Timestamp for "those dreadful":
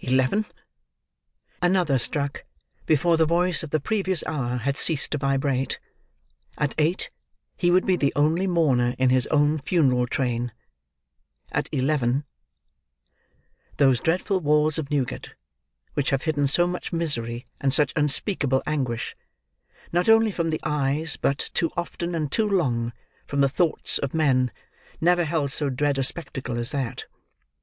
13.78-14.40